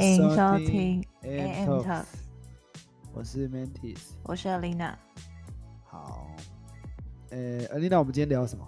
[0.00, 2.04] 欢迎收听 AM Talk，Talk，
[3.12, 3.98] 我是 Mantis。
[4.22, 4.94] 我是 Alina。
[5.84, 6.26] 好，
[7.28, 8.66] 呃，Alina，我们今天聊什么？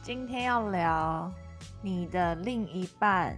[0.00, 1.28] 今天要聊
[1.82, 3.36] 你的另一半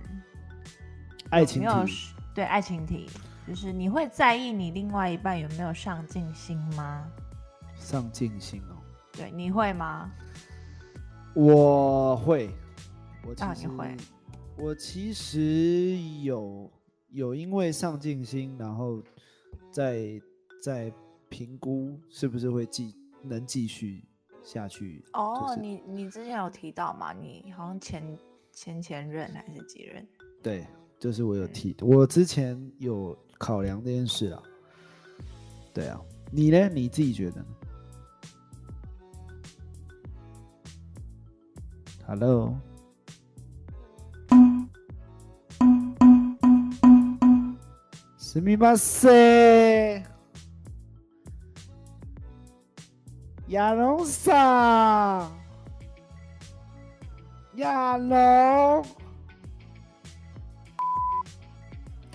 [1.31, 1.87] 爱情有。
[2.35, 3.09] 对爱情题，
[3.49, 7.11] 就是你会在意你另外一半有没有上进心吗？
[7.77, 8.77] 上进心哦。
[9.13, 10.13] 对，你会吗？
[11.33, 12.51] 我会，
[13.27, 13.97] 我其实、啊你会
[14.59, 16.71] 我其实有
[17.11, 19.03] 有因为上进心，然后
[19.71, 20.21] 再
[20.63, 20.93] 再
[21.29, 24.05] 评估是不是会继能继续
[24.43, 25.05] 下去。
[25.13, 27.13] 哦，就是你你之前有提到嘛？
[27.13, 28.19] 你好像前
[28.53, 30.07] 前前任还是几任？
[30.43, 30.67] 对，
[30.99, 34.43] 就是我有提，我之前有考量这件事啊。
[35.73, 36.01] 对啊，
[36.33, 36.69] 你呢？
[36.69, 37.47] 你自己觉得呢
[42.07, 42.57] ？Hello，
[48.30, 50.06] すみません。
[53.50, 55.28] 亚龙さ
[57.54, 58.84] ん，亚龙。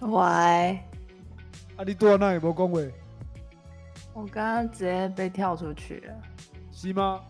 [0.01, 0.81] 喂，
[1.77, 2.81] 啊，你躲那有没有讲话？
[4.13, 6.15] 我刚刚直接被跳出去了。
[6.73, 7.21] 是吗？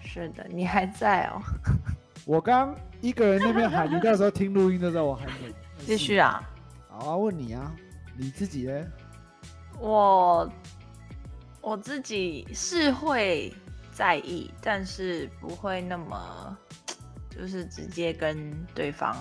[0.00, 1.42] 是的，你还在哦。
[2.24, 5.54] 我刚一个人那边喊，你到时候听录音的时候我喊你。
[5.84, 6.42] 继续啊，
[6.88, 7.74] 好啊，问你啊，
[8.19, 8.85] 你自己呢？
[9.79, 10.51] 我
[11.61, 13.53] 我自己是会
[13.93, 16.57] 在意，但是不会那么
[17.29, 19.15] 就是直接跟对方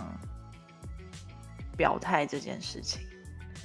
[1.77, 3.01] 表态这件事情，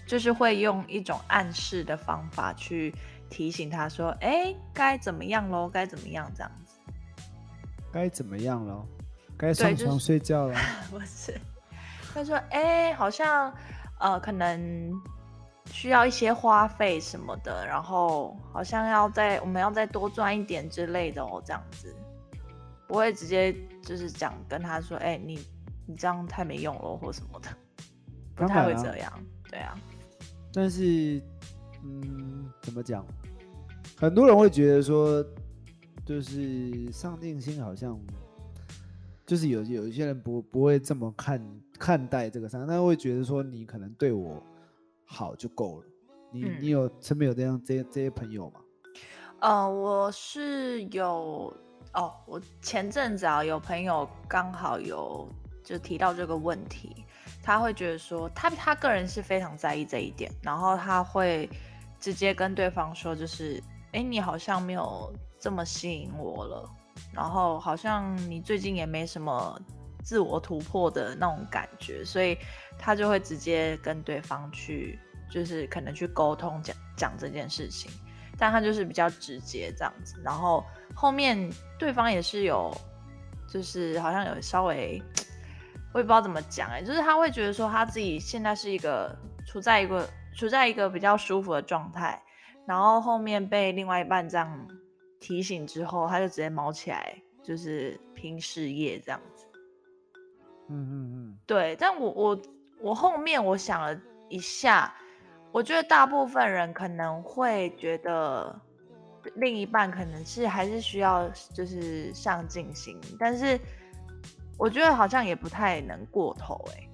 [0.05, 2.93] 就是会用一种暗示的方法去
[3.27, 5.67] 提醒他说：“哎，该怎么样喽？
[5.67, 6.75] 该怎么样？”这样子
[7.91, 8.87] 该怎么样喽？
[9.35, 10.55] 该上床睡觉了？
[10.91, 11.35] 不是？
[12.13, 13.51] 他说：“哎，好像
[13.99, 14.91] 呃，可能
[15.71, 21.93] 需要一些花费什么的，然后好像要再我们要再多赚一点之类的哦，这样子。
[22.87, 25.39] 不会直接就是讲跟他说，哎，你
[25.87, 27.49] 你这样太没用了或什么的，
[28.35, 29.11] 不太会这样，
[29.49, 29.75] 对啊，
[30.53, 31.19] 但是，
[31.83, 33.03] 嗯，怎么讲？
[33.97, 35.25] 很多人会觉得说，
[36.05, 37.99] 就是上进心好像，
[39.25, 41.41] 就是有有一些人不不会这么看
[41.79, 44.43] 看待这个上，但会觉得说你可能对我
[45.05, 45.87] 好就够了。
[46.31, 48.59] 你、嗯你有身边有这样这些这些朋友吗？
[49.39, 51.53] 呃，我是有
[51.93, 55.27] 哦，我前阵子啊，有朋友刚好有
[55.63, 57.05] 就提到这个问题，
[57.43, 61.49] 他会觉得说他他个人是非常在意这一点，然后他会
[61.99, 66.69] 直接跟对方说，就是哎，诶你好像没有这么吸引我了，
[67.11, 69.59] 然后好像你最近也没什么
[70.03, 72.37] 自我突破的那种感觉，所以
[72.77, 74.99] 他就会直接跟对方去，
[75.31, 77.91] 就是可能去沟通讲讲这件事情。
[78.37, 80.65] 但他就是比较直接这样子，然后
[80.95, 82.75] 后面对方也是有，
[83.47, 85.01] 就是好像有稍微，
[85.93, 89.15] 我也不知道怎么讲哎、就是他会觉得说他自己现在是一个
[89.45, 92.19] 处在一个处在一个比较舒服的状态，
[92.65, 94.67] 然后后面被另外一半这样
[95.19, 99.21] 提醒之后，他就直接毛起来，就是拼事业这样。
[100.69, 102.41] 嗯嗯嗯，对，但我我
[102.81, 104.93] 我后面我想了一下，
[105.51, 108.59] 我觉得大部分人可能会觉得
[109.35, 113.59] 另一半可能是还是需要就是上进心，但是
[114.57, 116.89] 我觉得好像也不太能过头哎、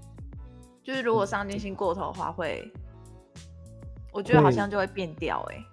[0.84, 2.72] 就是如果上进心过头的话会，
[4.12, 5.64] 我觉得好像就会变调哎、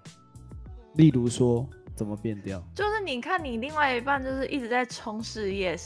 [0.94, 2.62] 例如说怎么变掉？
[2.74, 5.76] 就是你看你另外一半就是一直在冲事业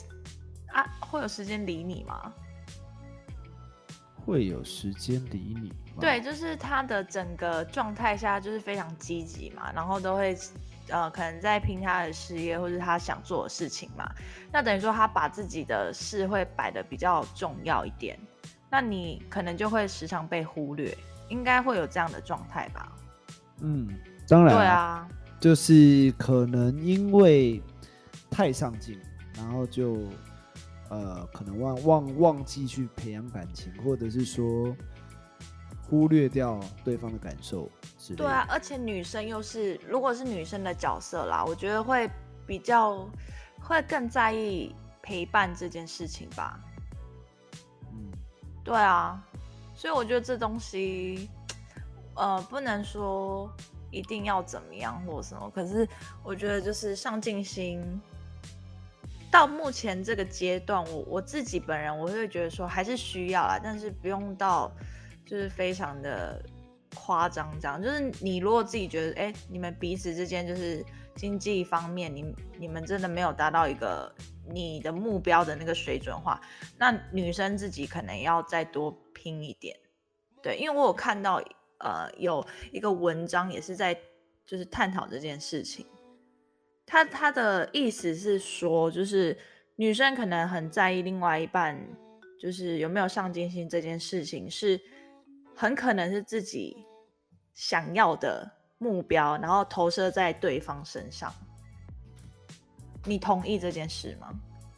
[0.73, 2.33] 啊，会有时间理你吗？
[4.25, 5.99] 会有时间理你吗？
[6.01, 10.37] 对，就是他的整个状态下就是非常积极嘛，然后都会
[10.89, 14.09] 呃可能在拼他的事业或是他想做的事情嘛。
[14.53, 18.19] 那等于说他把自己的事会摆的比较重要一点，
[18.71, 20.97] 那你可能就会时常被忽略，
[21.29, 22.93] 应该会有这样的状态吧？
[23.61, 23.89] 嗯，
[24.29, 25.09] 当然，对，啊，
[25.41, 27.61] 就是可能因为
[28.31, 29.01] 太上进，
[29.35, 29.97] 然后就
[30.91, 34.77] 呃可能忘忘忘记去培养感情，或者是说
[35.89, 38.25] 忽略掉对方的感受之类的。
[38.25, 42.11] 对啊，而且女生又是如果是女生的角色啦，我觉得会
[42.47, 43.09] 比较
[43.61, 46.61] 会更在意陪伴这件事情吧。
[47.93, 48.11] 嗯，
[48.63, 49.25] 对啊，
[49.75, 51.31] 所以我觉得这东西，
[52.15, 53.51] 呃，不能说
[53.91, 55.89] 一定要怎么样或什么，可是
[56.23, 57.81] 我觉得就是上进心。
[59.31, 64.71] 到目前这个阶段，我我自己本人我会觉得说还是需要啦，但是不用到
[65.25, 66.43] 就是非常的
[66.97, 70.85] 夸张，这样就是你如果自己觉得，哎，你们彼此之间就是
[71.15, 74.13] 经济方面，你你们真的没有达到一个
[74.49, 76.41] 你的目标的那个水准话，
[76.77, 79.77] 那女生自己可能要再多拼一点。
[80.43, 81.41] 对，因为我有看到，
[81.79, 83.97] 呃，有一个文章也是在
[84.45, 85.87] 就是探讨这件事情。
[86.91, 89.39] 他他的意思是说，就是
[89.77, 91.81] 女生可能很在意另外一半，
[92.37, 94.81] 就是有没有上进心这件事情，是
[95.55, 96.77] 很可能是自己
[97.55, 101.33] 想要的目标，然后投射在对方身上。
[103.05, 104.29] 你同意这件事吗？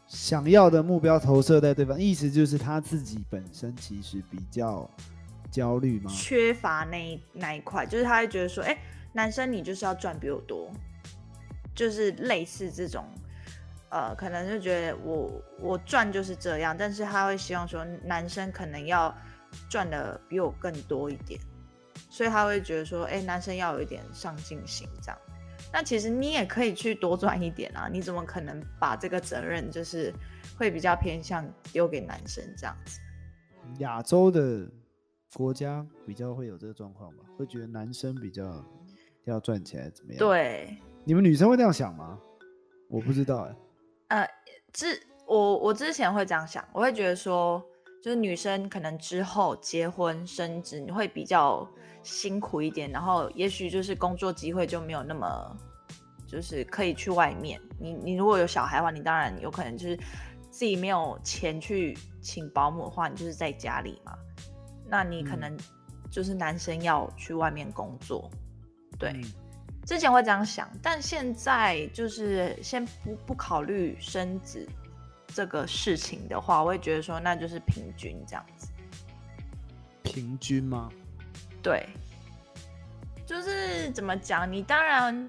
[0.07, 4.87] 想要的目标投射在对方，意思就是他自己本身其实比较。
[5.51, 6.11] 焦虑吗？
[6.11, 8.75] 缺乏那那一块，就是他会觉得说，哎，
[9.13, 10.73] 男生你就是要赚比我多，
[11.83, 13.05] 就是类似这种，
[13.91, 19.13] 呃，可能就觉得我我赚就是这样，但是他会希望说，男生可能要
[19.69, 21.41] 赚的比我更多一点，
[22.09, 25.19] 所以他会觉得说，哎，男生要有一点上进心这样。
[25.73, 30.15] 那其实你也可以去多赚一点啊，你怎么可能把这个责任就是
[30.57, 33.01] 会比较偏向丢给男生这样子？
[33.81, 34.71] 亚洲的。
[35.35, 38.63] 国家比较会有这个状况吧，会觉得男生比较
[39.25, 40.19] 要赚起来怎么样？
[40.19, 42.19] 对，你们女生会这样想吗？
[42.89, 43.57] 我不知道哎。
[44.09, 44.29] 呃，
[44.73, 47.63] 之我我之前会这样想，我会觉得说，
[48.03, 51.67] 就是女生可能之后结婚生子，你会比较
[52.03, 55.57] 辛苦一点，然后也许就是工作机会就没有那么，
[56.27, 57.61] 就是可以去外面。
[57.81, 59.97] 你你如果有小孩的话，你当然有可能就是
[60.51, 64.17] 自己没有钱去请保姆的话，你就是在家里嘛。
[64.87, 65.57] 那你可能
[66.11, 68.31] 就是男生要去外面工作，
[68.99, 69.21] 对，
[69.87, 74.69] 之前会这样想，但现在就是先不不考虑生子
[75.29, 78.69] 这个事情的话，我会觉得说那就是平均这样子。
[80.03, 80.91] 平均吗？
[81.63, 81.89] 对，
[83.27, 84.51] 就是怎么讲？
[84.51, 85.29] 你当然，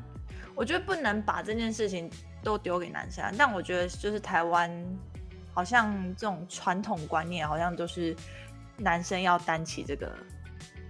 [0.55, 2.09] 我觉得不能把这件事情
[2.43, 4.71] 都丢给男生，但我觉得就是台湾
[5.53, 8.15] 好像这种传统观念好像都是。
[8.75, 10.11] 男生要担起这个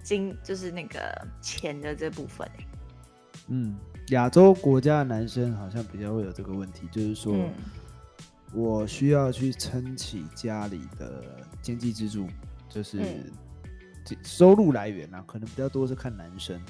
[0.01, 2.49] 金，就是那个钱的这部分。
[3.47, 3.75] 嗯，
[4.09, 7.49] 亚洲国家的男生好像比较会有这个问题，就是说
[8.53, 11.23] 我需要去撑起家里的
[11.61, 12.27] 经济支柱，
[12.69, 13.31] 就是
[14.23, 16.61] 收入来源啊，可能比较多是看男生，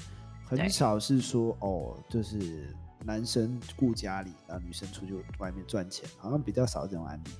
[0.44, 2.74] 很少是说哦，就是
[3.04, 7.30] 男生顾家里，然后女生出去外面赚钱，好像比较少这种案例。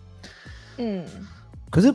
[0.79, 1.07] 嗯，
[1.71, 1.95] 可是。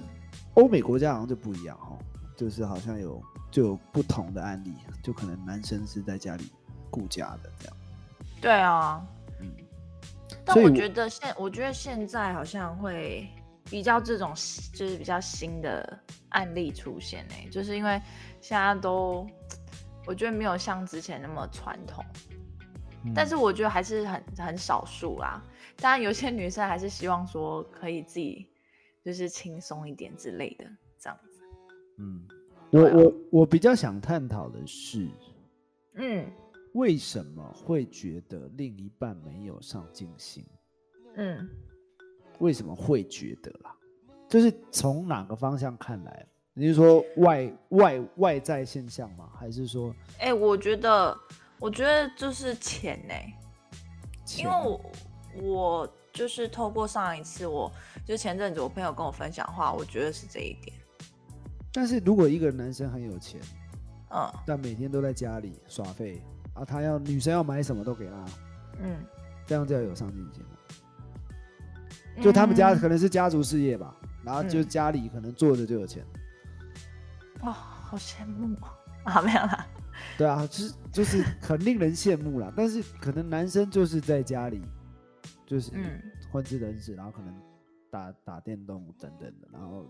[0.56, 1.98] 欧美国家好像就不一样哦，
[2.36, 6.52] 就是好像有就有不同的案例，就可能男生是在家里
[6.90, 7.78] 顾家的这样。
[8.42, 9.06] 对啊，
[9.40, 9.52] 嗯。
[10.44, 13.28] 但我觉得现我觉得现在好像会
[13.66, 14.34] 比较这种
[14.74, 16.00] 就是比较新的
[16.30, 18.02] 案例出现呢，就是因为
[18.42, 19.28] 现在都
[20.06, 22.04] 我觉得没有像之前那么传统，
[23.16, 25.42] 但是我觉得还是很很少数啦。
[25.78, 28.48] 当然有些女生还是希望说可以自己。
[29.02, 30.66] 就是轻松一点之类的，
[31.00, 31.42] 这样子。
[31.98, 32.28] 嗯，
[32.70, 35.10] 我我我比较想探讨的是，
[35.94, 36.30] 嗯，
[36.80, 40.46] 为什么会觉得另一半没有上进心？
[41.18, 41.46] 嗯，
[42.40, 43.76] 为什么会觉得啦？
[44.30, 46.26] 就是从哪个方向看来？
[46.54, 49.30] 你是说外外外在现象吗？
[49.38, 49.94] 还是说？
[50.20, 51.18] 哎，我觉得，
[51.60, 53.14] 我觉得就是钱呢，
[54.38, 54.82] 因为我
[55.44, 55.96] 我。
[56.12, 57.72] 就是透过上一次，我
[58.04, 60.76] 就前阵子我朋友跟我分享话，我觉得是这一点。
[61.72, 63.40] 但是如果一个男生很有钱，
[64.10, 66.20] 嗯，但每天都在家里耍废
[66.60, 68.26] 啊，他要女生要买什么都给他，
[68.82, 68.98] 嗯，
[69.46, 70.44] 这样就要有上进心
[72.22, 76.06] 就他们家可能是家族事业吧，然后就家里可能坐着就有钱。
[77.42, 78.56] 哇，好羡慕
[79.04, 79.22] 啊！
[79.22, 79.68] 没有啦。
[80.18, 82.52] 对啊，就是就是很令人羡慕啦。
[82.56, 84.62] 但是可能男生就是在家里。
[85.46, 85.72] 就是
[86.32, 87.34] 混吃等死，然后可能
[87.90, 89.84] 打打电动等等的，然后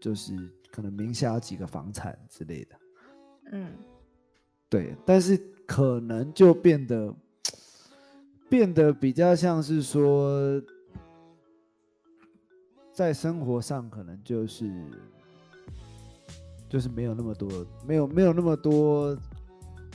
[0.00, 2.76] 就是可能名下有几个房产之类的，
[3.50, 3.76] 嗯，
[4.70, 5.36] 对，但是
[5.72, 7.14] 可能就变得
[8.50, 10.60] 变得比较像是说，
[12.92, 14.70] 在生活上可能就是
[16.68, 19.16] 就是没有那么多，没有没有那么多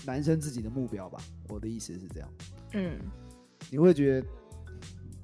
[0.03, 1.19] 男生自己的目标吧。
[1.47, 2.29] 我的意思是这样，
[2.73, 2.99] 嗯，
[3.69, 4.27] 你会觉得。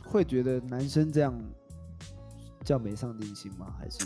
[0.05, 1.33] 会觉得男生这样
[2.63, 3.73] 叫没上进心吗？
[3.79, 4.05] 还是？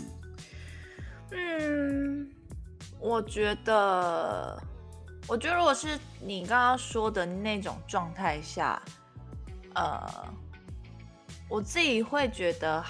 [1.32, 2.30] 嗯，
[2.98, 4.58] 我觉得，
[5.28, 8.82] 我觉得如果是你刚刚说的那种状态下，
[9.74, 10.24] 呃，
[11.50, 12.82] 我自己会觉得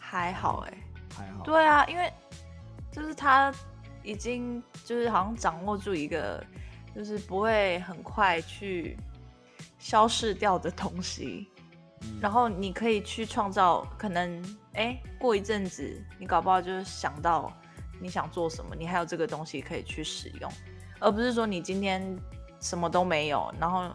[0.00, 0.78] 还好，哎，
[1.16, 1.44] 还好。
[1.44, 2.12] 对啊，因为
[2.90, 3.54] 就是他
[4.02, 6.44] 已经就是好像掌握住一个，
[6.94, 8.98] 就是不会很快去
[9.78, 11.48] 消失掉的东西，
[12.20, 17.52] 然后你可以去创造，可能哎过一阵子你搞不好就是想到
[18.00, 20.52] 你想做什么，你还有这个东西可以去使用，
[20.98, 22.16] 而不是说你今天
[22.60, 23.90] 什么都没有，然后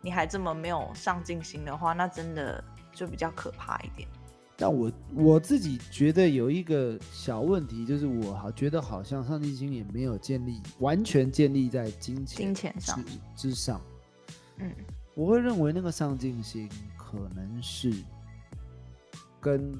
[0.00, 4.08] 你还这么没有上进心的话，那真的就比较可怕一点。
[4.58, 13.78] 但我我自己觉得有一个小问题，就是我好觉得好像上进心也没有建立完全建立在金钱金钱上之上。
[14.56, 14.72] 嗯，
[15.14, 17.92] 我会认为那个上进心可能是
[19.38, 19.78] 跟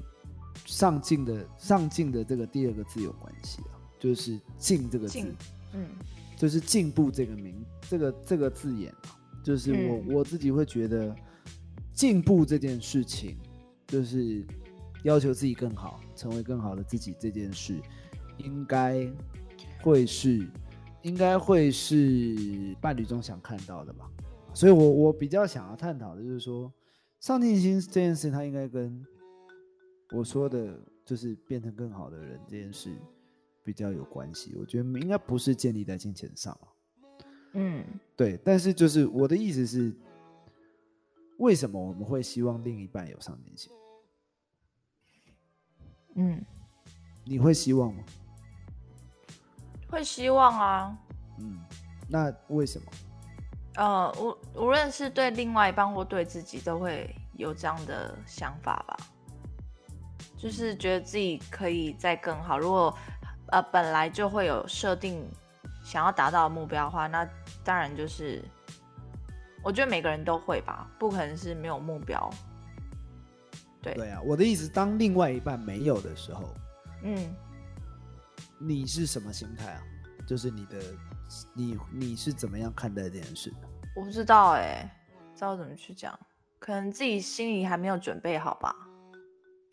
[0.63, 5.33] 上进的上进的这个第二个字有关系啊，就是进这个字，
[5.73, 5.89] 嗯，
[6.37, 11.13] 就是进步这个名这个这个字眼啊，就是我我自己会觉得
[11.91, 13.35] 进步这件事情
[13.85, 14.45] 就是。
[15.03, 17.79] 要求自己更好，成为更好的自己这件事，
[18.37, 19.07] 应该
[19.79, 20.45] 会是，
[21.03, 24.09] 应该会是伴侣中想看到的吧。
[24.55, 26.69] 所以，我我比较想要探讨的就是说，
[27.21, 29.05] 上进心这件事，它应该跟
[30.11, 32.89] 我说的，就是变成更好的人这件事
[33.67, 34.55] 比较有关系。
[34.57, 36.57] 我觉得应该不是建立在金钱上
[37.51, 37.83] 嗯，
[38.15, 38.39] 对。
[38.45, 39.93] 但是，就是我的意思是，
[41.39, 43.69] 为什么我们会希望另一半有上进心？
[46.15, 46.45] 嗯，
[47.25, 48.01] 你会希望吗？
[49.89, 50.97] 会希望啊。
[51.39, 51.59] 嗯，
[52.07, 52.87] 那为什么？
[53.75, 58.95] 呃，无无论是对另外一半或对自己，都会有这样的想法吧。
[60.37, 62.59] 就是觉得自己可以再更好。
[62.59, 62.95] 如果
[63.47, 65.25] 呃本来就会有设定
[65.83, 67.27] 想要达到的目标的话，那
[67.63, 68.43] 当然就是，
[69.63, 72.29] 我觉得每个人都会吧，不可能是没有目标。
[73.81, 76.43] 对对啊，我的意思，当另外一半没有的时候，
[77.03, 77.35] 嗯，
[78.59, 79.81] 你是什么心态啊？
[80.27, 80.77] 就是你的，
[81.53, 83.67] 你你是怎么样看待这件事的？
[83.95, 84.89] 我不知道哎，
[85.35, 86.19] 知道怎么去讲，
[86.59, 88.75] 可能自己心里还没有准备好吧？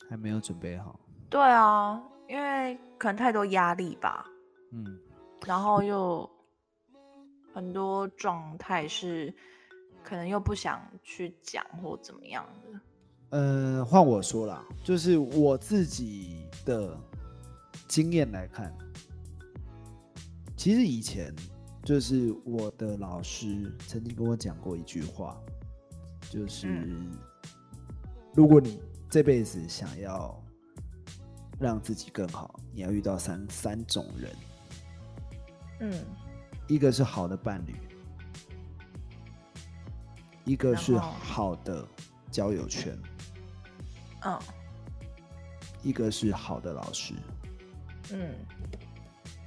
[0.08, 1.00] 还没有准备好？
[1.28, 4.26] 对啊，因为可能太多压力吧。
[4.72, 4.98] 嗯，
[5.46, 6.28] 然后又
[7.52, 9.32] 很多状态是，
[10.02, 12.80] 可能又不想去讲或怎么样的。
[13.30, 16.96] 呃，换我说啦，就是我自己的
[17.88, 18.76] 经验来看，
[20.56, 21.34] 其实以前
[21.82, 25.40] 就是我的老师曾经跟我讲过一句话，
[26.30, 26.96] 就是
[28.34, 30.40] 如果你这辈子想要
[31.58, 34.36] 让自己更好，你要遇到三三种人，
[35.80, 36.04] 嗯，
[36.66, 37.74] 一个是好的伴侣，
[40.44, 41.86] 一个是好的
[42.30, 42.98] 交友圈。
[44.26, 44.38] 嗯，
[45.82, 47.12] 一个是好的老师，
[48.10, 48.34] 嗯，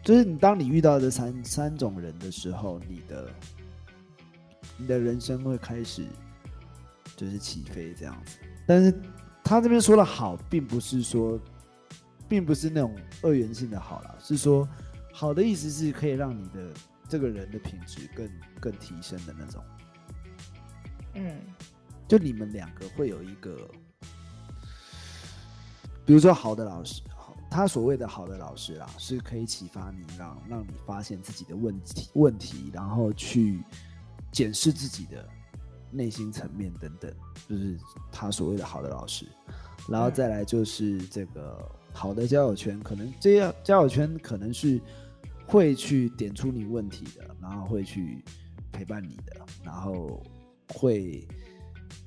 [0.03, 3.29] 就是你当你遇到这三三种人的时候，你的
[4.77, 6.05] 你的人生会开始
[7.15, 8.37] 就是起飞这样子。
[8.67, 8.93] 但是
[9.43, 11.39] 他这边说的好，并不是说，
[12.27, 14.67] 并不是那种二元性的好了，是说
[15.11, 16.73] 好的意思是可以让你的
[17.07, 18.29] 这个人的品质更
[18.59, 19.63] 更提升的那种。
[21.15, 21.39] 嗯，
[22.07, 23.57] 就你们两个会有一个。
[26.05, 27.01] 比如说，好的老师，
[27.51, 33.61] 他所谓的好的老师啦，是可以启发你，让让你发现自己的问题问题，然后去
[34.31, 35.27] 检视自己的
[35.91, 37.13] 内心层面等等，
[37.49, 37.77] 就是
[38.09, 39.27] 他所谓的好的老师。
[39.89, 44.79] 然后再来就是这个好的交友圈，可能这样交友圈可能是
[45.47, 48.23] 会去点出你问题的，然后会去
[48.71, 50.23] 陪伴你的，然后
[50.75, 51.27] 会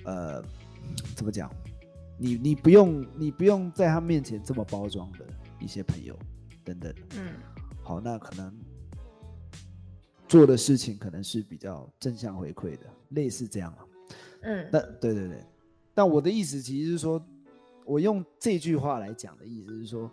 [0.04, 0.40] 呃
[1.16, 1.50] 怎么讲？
[2.16, 5.26] 你你不用你不用在他面前这么包装的
[5.59, 6.16] 一些朋友
[6.62, 7.32] 等等，嗯，
[7.82, 8.56] 好，那可能
[10.28, 13.85] 做的事情可能是比较正向回馈的，类似这样啊，
[14.42, 15.44] 嗯，那对对对，
[15.92, 17.20] 但我的意思其实是说，
[17.90, 20.09] 我用这句话来讲的意思是说，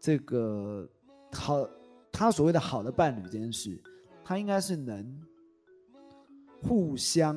[0.00, 0.88] 这个
[1.30, 1.64] 好，
[2.10, 3.80] 他所谓的好的伴侣这件事，
[4.24, 5.22] 他应该是能
[6.60, 7.36] 互相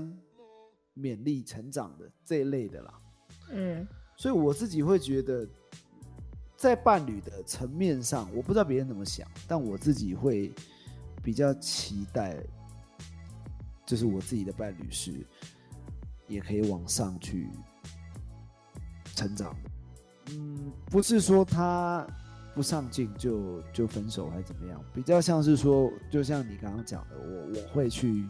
[0.98, 3.00] 勉励成长的这一类的啦，
[3.52, 3.88] 嗯。
[4.18, 5.48] 所以我自己会觉得，
[6.56, 10.52] 在伴侣的层面上，我不知道别人怎么想，但我自己会
[11.22, 12.42] 比较期待，
[13.86, 15.14] 就是我自己的伴侣是
[16.28, 17.52] 也可以往上去
[19.14, 19.75] 成长的。
[20.32, 22.06] 嗯，不是说他
[22.54, 28.26] 不上进就就分手还是怎么样，比较像是说，就像你刚刚讲的，我我会去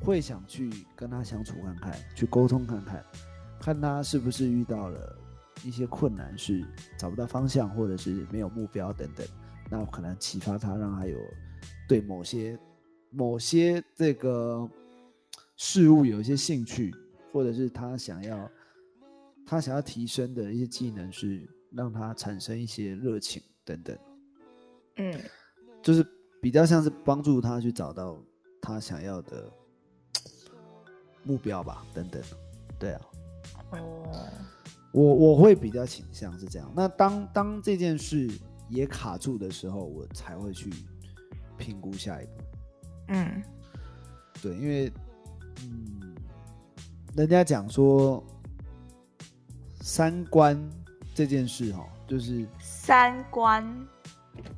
[0.00, 3.04] 会想去跟他相处看看，去沟通看看。
[3.60, 5.16] 看他是不是遇到了
[5.62, 6.64] 一些困难，是
[6.96, 9.26] 找不到方向，或者是没有目标等等，
[9.68, 11.18] 那可能启发他，让他有
[11.86, 12.58] 对某些
[13.10, 14.66] 某些这个
[15.58, 16.90] 事物有一些兴趣，
[17.32, 18.50] 或者是他想要
[19.50, 23.98] 他想要提升的一些技能，是让他产生一些热情等等。
[24.98, 25.20] 嗯，
[25.82, 26.06] 就是
[26.40, 28.16] 比较像是帮助他去找到
[28.62, 29.52] 他想要的
[31.24, 32.22] 目标吧，等等。
[32.78, 33.00] 对啊，
[33.72, 34.28] 哦，
[34.92, 36.72] 我我会比较倾向是这样。
[36.76, 38.30] 那当当这件事
[38.68, 40.72] 也卡住的时候，我才会去
[41.58, 42.32] 评估下一步。
[43.08, 43.42] 嗯
[44.40, 44.92] 对，因为
[45.64, 46.14] 嗯，
[47.16, 48.24] 人家讲说
[49.80, 50.58] 三观
[51.14, 53.66] 这件事哦，就是三观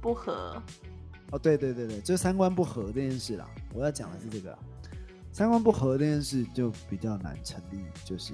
[0.01, 0.61] 不合，
[1.31, 3.49] 哦，对对对对，就三观不合这件事啦。
[3.73, 4.59] 我要讲的是这个啦，
[5.33, 8.33] 三观不合这件事就比较难成立，就是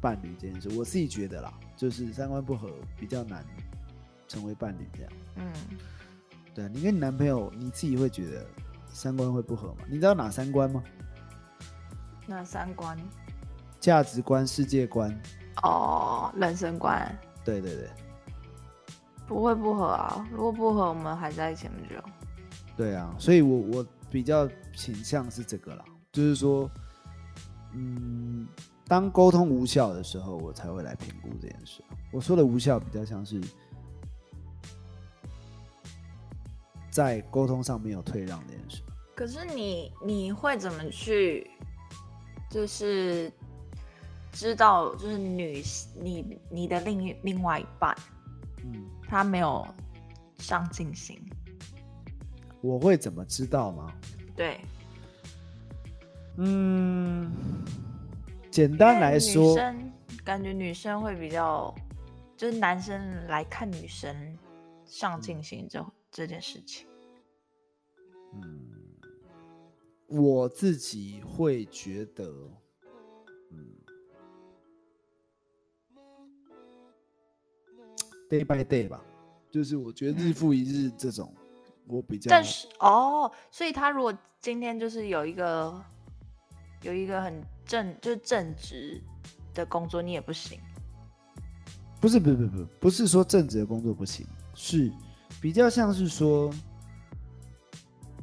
[0.00, 0.68] 伴侣这件事。
[0.76, 3.44] 我自己觉得啦，就是三观不合比较难
[4.28, 5.12] 成为伴侣这样。
[5.36, 5.52] 嗯，
[6.54, 8.44] 对啊你跟你男朋友，你自己会觉得
[8.88, 9.84] 三观会不合吗？
[9.88, 10.82] 你知道哪三观吗？
[12.26, 12.98] 哪三观
[13.78, 15.16] 价值观、世界观。
[15.62, 17.88] 哦，人生观对对对
[19.26, 21.94] 不会不合啊，如果不合，我们还在一起很久。
[22.76, 26.70] 对啊，所以我我比较倾向是这个啦，就是说，
[27.72, 28.46] 嗯，
[28.86, 31.82] 当沟通无效的时候，我才会来评估这件事。
[32.12, 33.40] 我说的无效，比较像是
[36.90, 38.82] 在沟通上没有退让这件事。
[39.14, 41.50] 可是你你会怎么去，
[42.50, 43.32] 就是
[44.34, 45.62] 知道，就是女
[45.96, 47.96] 你你的另一另外一半
[48.64, 49.66] 嗯，他没有
[50.38, 51.16] 上进心，
[52.60, 53.94] 我会怎么知道吗？
[54.34, 54.60] 对，
[56.36, 57.30] 嗯，
[58.50, 59.92] 简单来女说，生
[60.24, 61.72] 感觉女生会比较，
[62.36, 64.36] 就是男生来看女生
[64.84, 66.86] 上进心这这件事情。
[68.32, 68.68] 嗯，
[70.08, 72.24] 我自己会觉得，
[73.52, 73.76] 嗯
[78.40, 79.00] ，day by day 吧，
[79.50, 81.32] 就是我觉得日复一日这种，
[81.86, 85.82] 我比较但是哦，所以他如果今天就是有一个
[86.82, 89.00] 有一个很正就是正直
[89.54, 90.58] 的工作，你也不行。
[92.00, 94.92] 不是不是不是不是说正直的工作不行，是
[95.40, 96.52] 比较像是说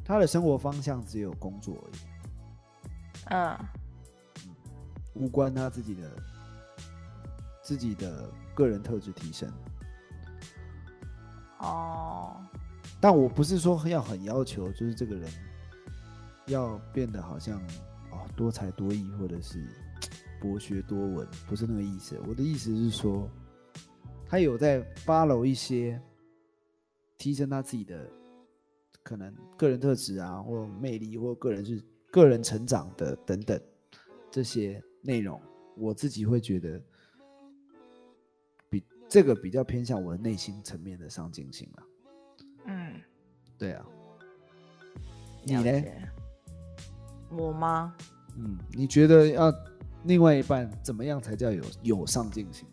[0.04, 1.94] 他的生活方向只有工作而已。
[3.30, 3.58] 嗯
[5.14, 6.10] 无关他自己的
[7.62, 9.50] 自己的个人特质提升。
[11.62, 12.36] 哦，
[13.00, 15.30] 但我不是说要很要求，就是这个人
[16.46, 17.60] 要变得好像
[18.10, 19.64] 哦多才多艺，或者是
[20.40, 22.20] 博学多闻，不是那个意思。
[22.26, 23.30] 我的意思是说，
[24.26, 26.00] 他有在 follow 一些
[27.16, 28.08] 提升他自己的
[29.04, 33.60] 可能个人特质啊，或魅力，或个人是个人成长的等等
[34.32, 35.40] 这些内容，
[35.76, 36.82] 我自己会觉得
[39.12, 41.82] 这个比较偏向我的内心层面的上进心了。
[42.64, 42.94] 嗯，
[43.58, 43.84] 对啊，
[45.44, 45.84] 你呢？
[47.28, 47.94] 我吗？
[48.38, 49.52] 嗯，你觉得要
[50.04, 52.66] 另外一半怎么样才叫有有上进心？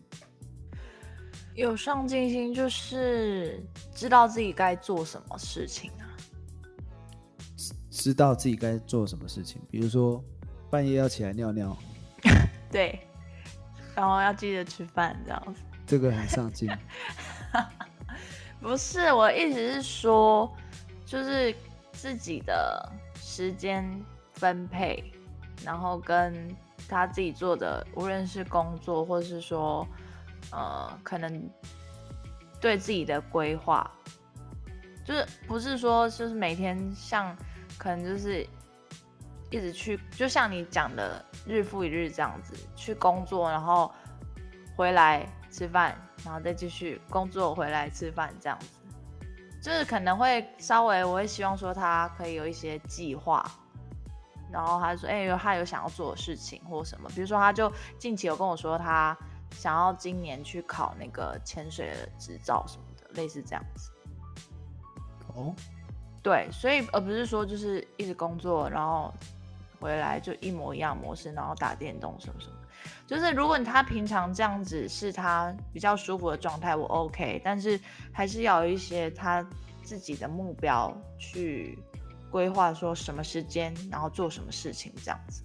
[1.54, 3.62] 有上进心就是
[3.94, 6.08] 知道自己该做什么事情啊。
[7.90, 10.24] 知道自己该做什么事情，比如说
[10.70, 11.76] 半夜要起来尿尿，
[12.72, 12.98] 对，
[13.94, 15.60] 然后要记得吃饭这样子。
[15.90, 16.70] 这个很上进。
[18.62, 20.48] 不是，我意思是说，
[21.04, 21.52] 就是
[21.90, 23.84] 自己的时间
[24.34, 25.12] 分配，
[25.64, 26.48] 然后跟
[26.88, 29.84] 他自己做的，无论是工作，或是说，
[30.52, 31.50] 呃，可能
[32.60, 33.90] 对自己的规划，
[35.04, 37.36] 就是不是说就是每天像
[37.76, 38.46] 可能就是
[39.50, 43.92] 一直去，就像你讲的日复一日这样子去工作，然后
[44.76, 48.66] 回来吃饭，然后再继续工作，回来吃饭这样子，
[49.62, 53.44] 就是可能会稍微我会希望说他可以有一些计划。
[54.52, 59.16] 然后他说：“哎、有他有想要做的事情或什么，比如说，他就近期有跟我说，他
[59.52, 63.92] 想要今年去考那个潜水的执照什么的，类似这样子。
[65.36, 65.54] 哦，
[66.20, 69.14] 对，所以而不是说就是一直工作，然后
[69.78, 72.56] 回来就一模一样模式，然后打电动什么什么。
[73.06, 77.78] 就是如果他平常这样子是他比较舒服的状态，我 OK，但是
[78.12, 79.44] 还是要有一些他
[79.82, 81.78] 自己的目标去
[82.30, 85.42] 规划，说什么时间，然后做什么事情这样子。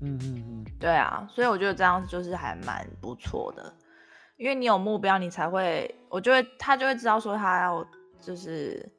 [0.00, 3.72] 嗯嗯嗯，对啊，所以我觉得这样就是还蛮不错的，
[4.36, 7.86] 因为你有目标，你才会，我就会他就会知道说他要
[8.20, 8.90] 就是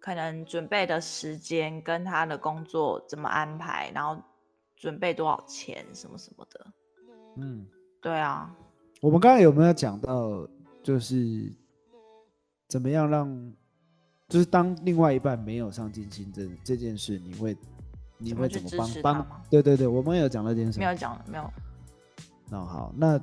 [0.00, 4.20] 可能准备的时间跟他的工作怎么安排，然后
[4.74, 6.66] 准备多少钱什么什么的。
[7.36, 7.66] 嗯，
[8.00, 8.54] 对啊，
[9.00, 10.46] 我们刚刚有没有讲到，
[10.82, 11.50] 就是
[12.68, 13.52] 怎么样让，
[14.28, 17.56] 就是当另外一半没有上进心这这件事，你会
[18.18, 19.42] 你会怎么帮帮？
[19.50, 20.84] 对对对，我们有讲到这件事没。
[20.84, 21.50] 有讲没有，
[22.50, 23.20] 那好，那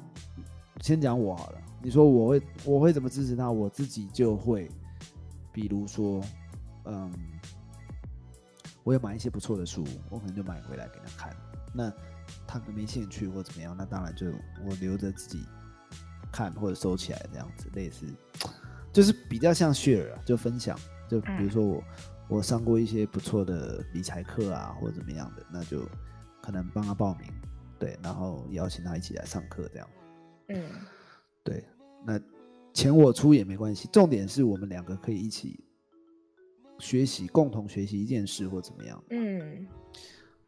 [0.81, 1.61] 先讲我好了。
[1.81, 3.49] 你说我会我会怎么支持他？
[3.49, 4.69] 我自己就会，
[5.53, 6.21] 比如说，
[6.85, 7.11] 嗯，
[8.83, 11.33] 我有买一些不错的书，我可能就买回来给他看。
[11.73, 11.89] 那
[12.51, 14.25] 他没兴趣或怎么样，那当然就
[14.65, 15.45] 我留着自己
[16.31, 18.07] 看或者收起来这样子，类似
[18.91, 20.75] 就是比较像 share 啊，就分享。
[21.07, 21.83] 就比如说我、
[22.27, 25.87] 我上过一些不错的理财课啊，或者怎么样的，那就
[26.41, 27.31] 可能帮他报名，
[27.77, 29.89] 对，然后邀请他一起来上课这样。
[30.47, 30.63] 嗯
[31.43, 31.63] 对，
[32.03, 32.19] 那
[32.73, 35.63] 钱我出也没关系，重点是我们两个可以一起
[36.79, 39.03] 学习，共同学习一件事或怎么样。
[39.11, 39.67] 嗯，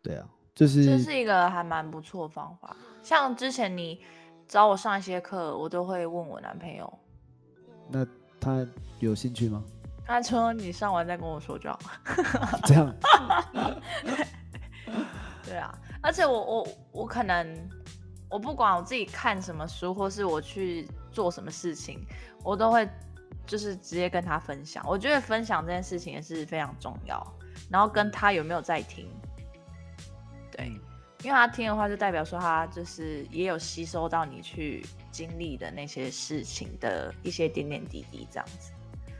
[0.01, 2.75] 对啊，就是这是一个还蛮不错的方法。
[3.01, 4.03] 像之前你
[4.47, 6.99] 找我上一些课，我都会问我男朋友，
[7.89, 8.05] 那
[8.39, 8.65] 他
[8.99, 9.63] 有兴趣吗？
[10.05, 11.79] 他说你上完再跟我说就好。
[12.65, 12.93] 这样，
[15.45, 17.69] 对啊，而且我我我可能
[18.29, 22.05] 我不管我自己看什么书，或是我去做什么事情，
[22.43, 22.87] 我都会
[23.45, 24.83] 就是直接跟他分享。
[24.87, 27.25] 我觉得分享这件事情也是非常重要，
[27.69, 29.20] 然后跟他有没有在听，对，
[31.23, 38.71] 因为他听的话，就代表说他就是也有吸收到你去经历的那些事情的一些点点滴滴，这样子，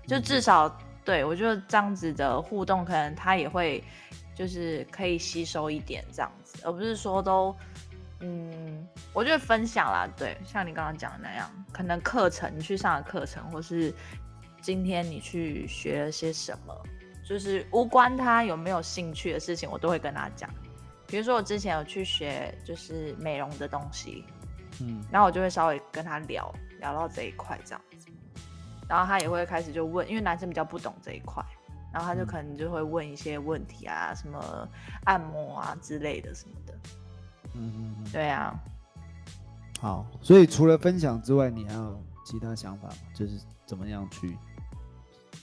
[0.07, 3.83] 就至少对我觉得这样子的互动，可能他也会
[4.35, 7.55] 就是可以吸收一点这样子，而不是说都。
[8.23, 13.91] 嗯，我觉得分享啦，对，像你刚刚讲的那样，可能课程你去上的课程，或是
[14.61, 16.83] 今天你去学了些什么，
[17.27, 20.47] 就是无关他有没有兴趣的事情，我都会跟他讲。
[21.11, 24.23] 比如说我之前有去学就是美容的东西，
[24.79, 28.07] 嗯然后我就会稍微跟他聊聊到这一块这样子，
[28.87, 31.43] 然后他也会开始就问，因为男生比较不懂这一块，
[31.93, 34.65] 然后他就嗯可能就会问一些问题啊，什么
[35.03, 36.73] 按摩啊之类的什么的。
[37.55, 38.57] 嗯嗯嗯，对啊，
[39.81, 40.05] 好。
[40.21, 42.95] 所以除了分享之外，你还有其他想法吗？
[43.13, 43.33] 就是
[43.65, 44.37] 怎么样去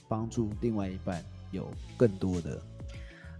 [0.07, 2.59] 帮助另外一半有更多的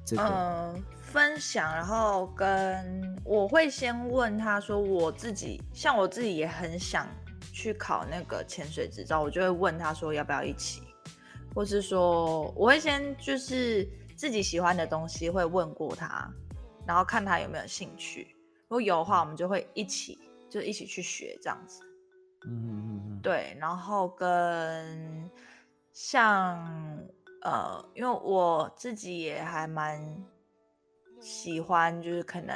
[0.06, 7.08] 这个，嗯，分享，然后跟我会先问他说，我自己像我自己也很想
[7.52, 10.84] 去考那个潜水执照，我就会问他说要不要一起，
[11.56, 16.32] 或是说我会先就是自己喜欢的东西会问过他，
[16.86, 18.36] 然后看他有没有兴趣，
[18.68, 21.82] 如果有的话，我们就会一起就一起去学这样子。
[22.46, 25.30] 嗯嗯嗯嗯，对，然后跟
[25.92, 26.58] 像
[27.42, 30.00] 呃，因为我自己也还蛮
[31.20, 32.56] 喜欢，就是可能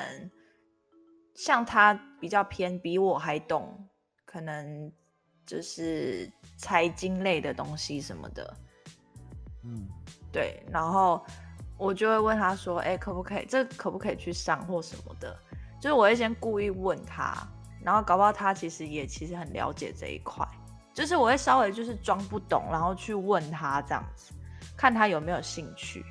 [1.35, 3.87] 像他比较偏比我还懂，
[4.25, 4.91] 可能
[5.45, 8.57] 就是财经类的东西什么的。
[9.63, 9.87] 嗯
[10.31, 11.25] 对，然后
[11.77, 13.45] 我就会问他说：“哎，可不可以？
[13.45, 15.37] 这可不可以去上或什么的？”
[15.79, 17.35] 就是我会先故意问他，
[17.83, 20.47] 然后搞不好他其实也其实很了解这一块，
[20.93, 24.33] 就是我会稍微就是装不懂，然后去问他这样子，
[24.77, 26.05] 看他有没有兴趣。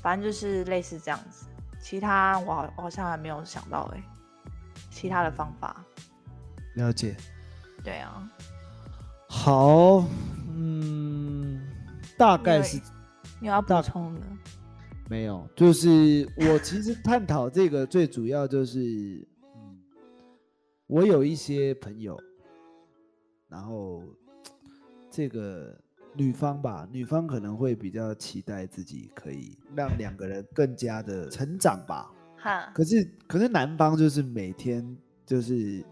[0.00, 1.46] 对，反正就是类似这样子。
[1.80, 4.02] 其他我好我好像还没有想到哎、
[4.90, 5.84] 其他的方法。
[6.74, 7.16] 了解。
[7.82, 8.30] 对啊，
[9.28, 10.04] 好，
[10.54, 11.66] 嗯，
[12.18, 12.78] 大概是
[13.40, 14.26] 你有要补大充的？
[15.08, 19.80] 没有，就是我其实探讨这个最主要就是，嗯，
[20.86, 22.20] 我有一些朋友，
[23.48, 24.02] 然后
[25.10, 25.74] 这个
[26.14, 35.84] 女方吧，女方可能会比较期待自己可以让两个人更加的 成长吧，哈，可是可是男方就是每天就是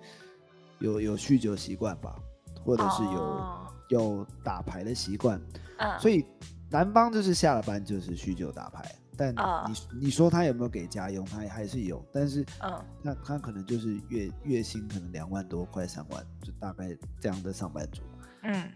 [0.78, 2.16] 有有酗酒习惯吧，
[2.64, 3.64] 或者是有、哦。
[3.88, 5.40] 有打牌的习惯，
[5.78, 6.22] 嗯，所以
[6.70, 8.85] 男方就是下了班就是酗酒打牌，
[9.16, 12.85] 但啊你、你说他有没有给家用，他还是有，但是嗯。
[13.02, 18.02] 他他可能就是月月薪可能两万多，快三万，就大概这样的上班族，
[18.42, 18.70] 嗯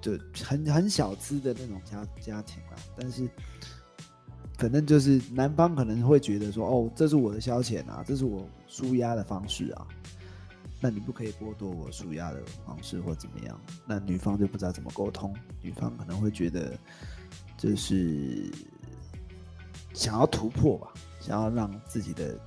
[0.00, 3.28] 就很很小资的那种家家庭啊，但是
[4.56, 9.86] 反正就是男方可能会觉得说，哦，这是我的消遣啊，这是我舒压的方式啊，
[10.80, 13.60] 那你不可以剥夺我舒压的方式或怎么样？
[13.86, 16.76] 那女方就不知道怎么沟通，女方可能会觉得
[17.56, 18.50] 就是
[19.92, 22.38] 想要突破吧，想要让自己的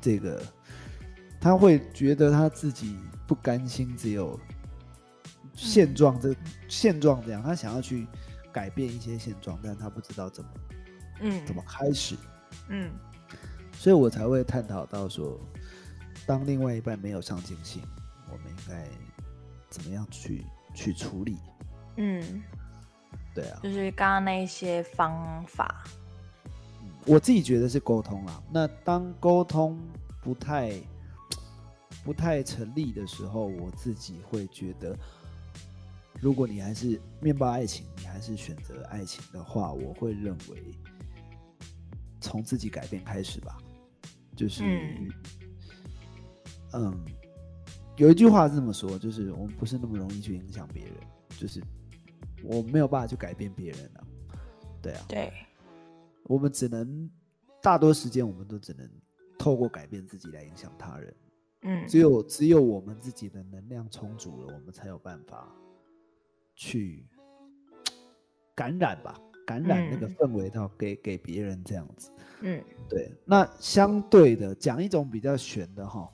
[0.00, 0.42] 这个，
[1.40, 4.38] 他会觉得他自己不甘心，只有
[5.54, 6.34] 现状这
[6.70, 8.06] 现状这样，他想要去
[8.50, 10.50] 改变一些现状，但他不知道怎么
[11.20, 11.44] 嗯。
[11.44, 12.16] 怎么开始，
[12.68, 12.90] 嗯。
[13.74, 15.38] 所以我才会探讨到说，
[16.26, 17.82] 当另外一半没有上进心，
[18.30, 18.86] 我们应该
[19.68, 21.38] 怎么样去去处理？
[21.96, 22.42] 嗯，
[23.34, 25.82] 对啊，就是刚刚那一些方法，
[27.06, 28.42] 我自己觉得是沟通啊。
[28.52, 29.78] 那当沟通
[30.20, 30.72] 不太
[32.04, 34.94] 不太成立的时候，我自己会觉得，
[36.20, 40.74] 如果你还是面包爱情，你还是选择爱情的话，我会认为
[42.20, 43.56] 从自己改变开始吧。
[44.36, 45.10] 就是，嗯
[46.74, 47.04] 嗯
[47.96, 50.94] 有一句话是这么说，就是我们不是那么容易去影响别人，
[51.38, 51.62] 就是
[52.42, 54.04] 我没有办法去改变别人啊。
[54.82, 55.32] 对啊，对，
[56.24, 57.10] 我们只能
[57.60, 58.88] 大多时间我们都只能
[59.38, 61.14] 透过改变自己来影响他人。
[61.62, 65.54] 嗯，只有只有我们自己的能量充足了，我们才有办法
[66.60, 67.02] 去
[68.54, 72.12] 感染吧，感染那个嗯氛围到给给别人这样子。
[72.42, 76.06] 嗯对，那相对的讲一种比较玄的哈，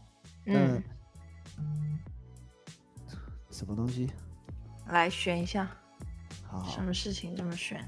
[0.47, 0.81] 嗯，
[3.51, 4.09] 什么东西？
[4.87, 5.69] 来选一下，
[6.45, 7.85] 好好什，么事情这么选？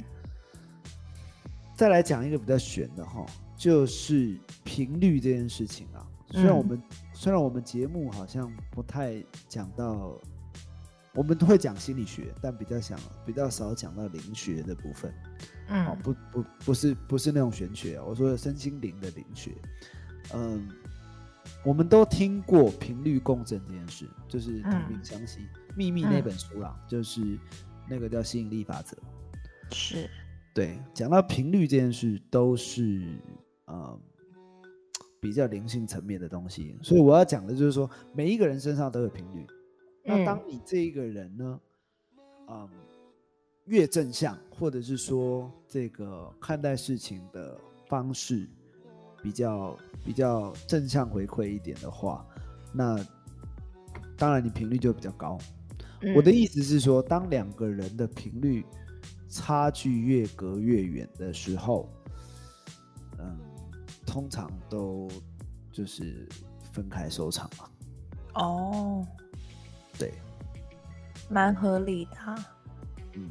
[1.77, 3.25] 再来讲一个比较玄的哈，
[3.57, 6.05] 就是频率这件事情啊。
[6.33, 6.83] 虽然我嗯们、
[7.14, 10.18] 虽然我们节目好像不太讲到，
[11.18, 15.11] 我们会讲心理学，但比较想比较少讲到灵学的部分。
[15.68, 19.50] 哦嗯，不不不是不是那种玄学、啊，我说的身心灵的灵学。
[20.33, 20.68] 嗯，
[21.64, 25.40] 我们都听过频率共振这件事，就是同病嗯相惜。
[25.76, 27.37] 秘密那嗯本书啦，就是
[27.90, 28.96] 那个叫吸引力法则。
[29.72, 30.09] 是，
[30.54, 33.20] 对，讲到频率这件事，都是
[33.64, 34.00] 呃
[35.20, 39.44] 比较灵性层面的东西，所以我要讲的就是说，每一个人身上都有频率。
[40.09, 41.61] 那当嗯你这一个人呢，
[42.49, 42.68] 嗯，
[43.66, 48.49] 越正向，或者是说这个看待事情的方式
[49.23, 52.27] 比较比较正向回馈一点的话，
[52.73, 52.99] 那
[54.16, 55.37] 当然你频率就比较高。
[56.16, 58.64] 我的嗯意思是说，当两个人的频率
[59.29, 61.92] 差距越隔越远的时候，
[63.18, 63.38] 嗯，
[64.07, 65.07] 通常都
[65.71, 66.27] 就是
[66.73, 67.68] 分开收场嘛。
[68.35, 69.07] 哦，
[69.99, 70.13] 对，
[71.29, 72.47] 蛮合理的啊。
[73.15, 73.31] 嗯，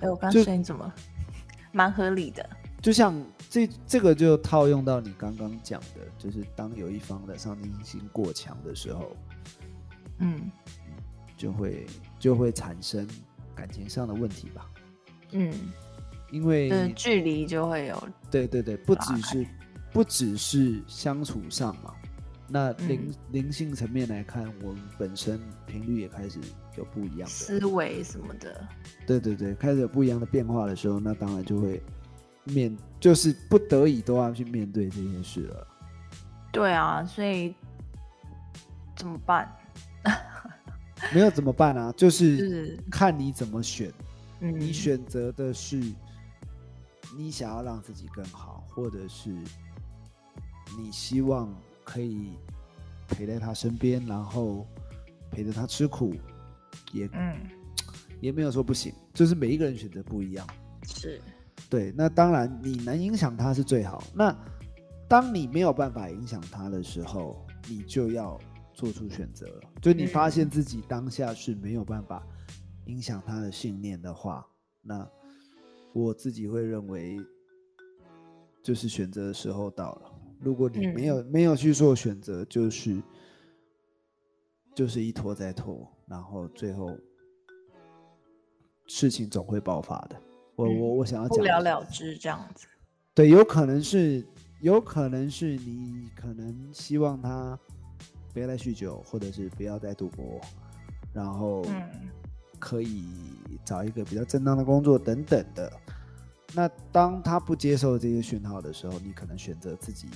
[0.00, 0.92] 哎，我刚就声音怎么？
[1.72, 2.48] 蛮合理的。
[2.80, 9.16] 就像这这个就套用到你刚刚讲的，就是当有一方的上进心过强的时候，
[10.18, 10.50] 嗯
[11.36, 11.84] 就会
[12.18, 13.06] 就会产生
[13.54, 14.70] 感情上的问题吧。
[15.32, 15.52] 嗯，
[16.30, 19.46] 因为距离就会有，对对对，不只是
[19.92, 21.92] 不只是相处上嘛，
[22.48, 26.38] 那灵、嗯灵性层面来看，我们本身频率也开始
[26.76, 28.68] 有不一样的，思维什么的。
[29.06, 31.82] 对对对，开始有不一样的变化的时候，那当然就会
[32.44, 35.66] 面，就是不得已都要去面对这件事了。
[36.52, 37.54] 对啊，所以
[38.96, 39.50] 怎么办？
[41.12, 41.92] 没有怎么办啊？
[41.92, 43.92] 就就是是看你怎么选，
[44.40, 45.76] 嗯，你选择的是
[47.16, 49.30] 你想要让自己更好，或者是
[50.78, 51.52] 你希望
[51.86, 52.32] 可以
[53.06, 54.66] 陪在他身边，然后
[55.30, 56.12] 陪着他吃苦，
[56.92, 57.38] 也嗯
[58.20, 60.44] 也没有说不行，就是每一个人选择不一样。
[60.82, 61.20] 是
[61.70, 64.02] 对，那当然你能影响他是最好。
[64.12, 64.36] 那
[65.08, 68.36] 当你没有办法影响他的时候，你就要
[68.74, 69.70] 做出选择了。
[69.80, 72.26] 就你发现嗯自己当下是没有办法
[72.86, 74.44] 影响他的信念的话，
[74.82, 75.08] 那
[75.92, 77.16] 我自己会认为，
[78.62, 80.12] 就是选择的时候到了。
[80.40, 83.02] 如果你没有、没有去做选择，就是
[84.74, 86.96] 就是一拖再拖，然后最后
[88.86, 90.16] 事情总会爆发的。
[90.54, 92.66] 我我我想要不讲不了了之这样子。
[93.14, 94.24] 对，有可能是，
[94.60, 97.58] 有可能是你可能希望他
[98.32, 100.40] 不要再酗酒，或者是不要再赌博，
[101.12, 101.82] 然后嗯
[102.58, 103.04] 可以
[103.64, 105.72] 找一个比较正当的工作等等的。
[106.54, 110.08] 那当他不接受这些讯号的时候，你可能选择自己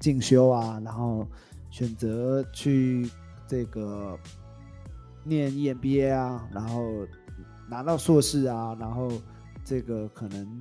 [0.00, 1.26] 进修啊，然后
[1.70, 3.08] 选择去
[3.46, 4.18] 这个
[5.24, 7.06] 念 E EMBA 啊，然后
[7.68, 9.10] 拿到硕士啊，然后
[9.64, 10.60] 这个可能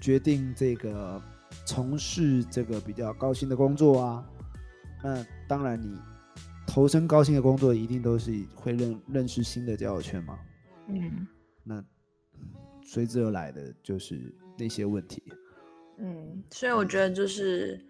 [0.00, 1.20] 决定这个
[1.64, 4.24] 从事这个比较高薪的工作啊。
[5.02, 5.96] 那当然，你
[6.66, 10.38] 投身高薪的工作，一定都是会认认识新的交友圈嘛。
[10.88, 11.26] 嗯
[11.64, 11.78] 那
[12.34, 12.48] 嗯
[12.84, 15.20] 随之而来的就是那些问题。
[15.98, 17.84] 嗯，所以我觉得就是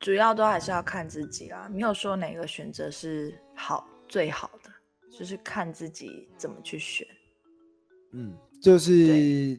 [0.00, 4.70] 主要都还是要看自己啦，没有说哪个选择是好最好的，
[5.16, 7.06] 就是看自己怎么去选。
[8.12, 9.56] 嗯，就是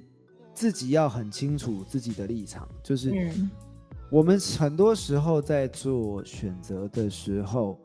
[0.53, 3.49] 自己要很清楚自己的立场，就是嗯
[4.11, 7.79] 我们很多时候在做选择的时候，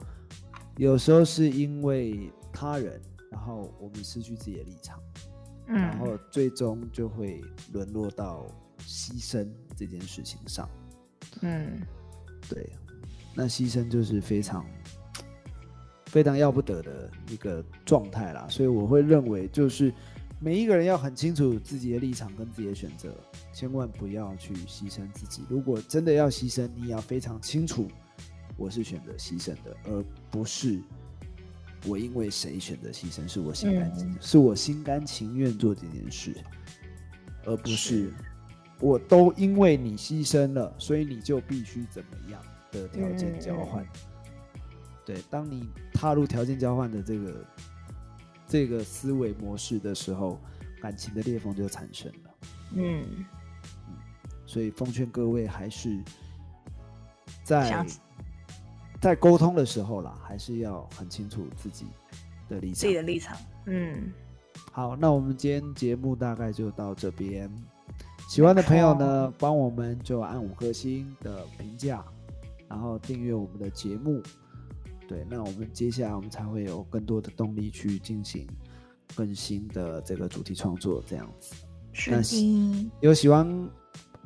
[0.76, 5.00] 有时候是因为他人，然后我们失去自己的立场，
[5.66, 8.46] 然嗯后最终就会沦落到
[8.80, 10.68] 牺牲这件事情上。
[11.42, 11.82] 嗯
[12.48, 12.70] 对，
[13.34, 14.64] 那牺牲就是非常
[16.06, 18.46] 非常要不得的一个状态啦。
[18.48, 19.92] 所以我会认为，就是
[20.38, 23.12] 每一个人要很清楚自己的立场跟自己的选择，
[23.52, 25.42] 千万不要去牺牲自己。
[25.48, 27.88] 如果真的要牺牲，你也要非常清楚，
[28.56, 30.80] 我是选择牺牲的，而不是
[31.86, 36.34] 我因为谁选择牺牲，是我心甘、嗯是我心甘情愿做这件事，
[37.44, 38.14] 而不是是
[38.80, 43.82] 我都因为你牺牲了，所以你就必须怎么样的条件交换。
[43.84, 43.88] 嗯
[45.06, 47.44] 对，当你踏入条件交换的这个
[48.48, 50.40] 这个思维模式的时候，
[50.82, 52.34] 感情的裂缝就产生了。
[52.72, 53.24] 嗯，
[54.46, 56.02] 所以奉劝各位，还是
[57.44, 57.86] 在想
[59.06, 61.86] 在沟通的时候啦，还是要很清楚自己
[62.48, 62.94] 的立场自己。
[62.94, 64.12] 的立场，嗯，
[64.72, 67.48] 好，那我们今天节目大概就到这边。
[68.28, 72.04] 喜欢的朋友呢，帮我们就按五颗星的评价，
[72.68, 74.20] 然后订阅我们的节目。
[75.06, 78.44] 对，那我们接下来我们才会有更多的动力去进行
[79.14, 81.54] 更新的这个主题创作，这样子。
[81.92, 83.70] 是那，有喜欢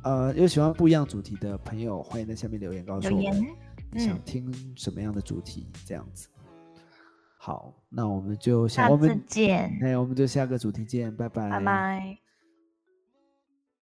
[0.04, 3.46] 呃有喜欢不一样主题的朋友，欢迎在下面留言告诉我们，
[3.98, 6.28] 想嗯，听什么样的主题，这样子。
[7.36, 12.29] 好，那我们就下下次我们见，哎，我们就下个主题见，拜拜，拜拜。